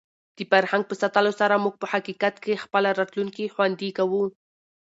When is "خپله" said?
2.63-2.89